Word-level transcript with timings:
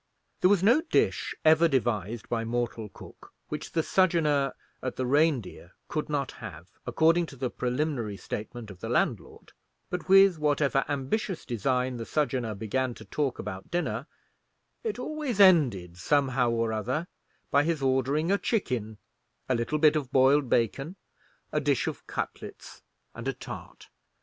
There 0.39 0.49
was 0.49 0.63
no 0.63 0.81
dish 0.81 1.35
ever 1.45 1.67
devised 1.67 2.27
by 2.27 2.43
mortal 2.43 2.89
cook 2.89 3.31
which 3.49 3.73
the 3.73 3.83
sojourner 3.83 4.55
at 4.81 4.95
the 4.95 5.05
Reindeer 5.05 5.73
could 5.89 6.09
not 6.09 6.31
have, 6.31 6.67
according 6.87 7.27
to 7.27 7.35
the 7.35 7.51
preliminary 7.51 8.17
statement 8.17 8.71
of 8.71 8.79
the 8.79 8.89
landlord; 8.89 9.51
but 9.91 10.09
with 10.09 10.39
whatever 10.39 10.83
ambitious 10.89 11.45
design 11.45 11.97
the 11.97 12.07
sojourner 12.07 12.55
began 12.55 12.95
to 12.95 13.05
talk 13.05 13.37
about 13.37 13.69
dinner, 13.69 14.07
it 14.83 14.97
always 14.97 15.39
ended, 15.39 15.97
somehow 15.97 16.49
or 16.49 16.73
other, 16.73 17.05
by 17.51 17.63
his 17.63 17.83
ordering 17.83 18.31
a 18.31 18.39
chicken, 18.39 18.97
a 19.47 19.53
little 19.53 19.77
bit 19.77 19.95
of 19.95 20.11
boiled 20.11 20.49
bacon, 20.49 20.95
a 21.51 21.59
dish 21.61 21.85
of 21.85 22.07
cutlets, 22.07 22.81
and 23.13 23.27
a 23.27 23.33
tart. 23.33 23.89